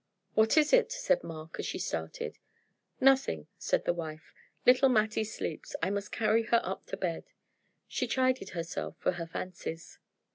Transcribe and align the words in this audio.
"What 0.33 0.57
is 0.57 0.73
it?" 0.73 0.91
said 0.91 1.23
Mark, 1.23 1.57
as 1.59 1.67
she 1.67 1.77
started. 1.77 2.39
"Nothing," 2.99 3.45
said 3.59 3.85
the 3.85 3.93
wife; 3.93 4.33
"little 4.65 4.89
Mattie 4.89 5.23
sleeps; 5.23 5.75
I 5.83 5.91
must 5.91 6.11
carry 6.11 6.41
her 6.45 6.59
up 6.63 6.87
to 6.87 6.97
bed." 6.97 7.25
She 7.87 8.07
chided 8.07 8.49
herself 8.57 8.95
for 8.97 9.11
her 9.11 9.27
fancies. 9.27 9.99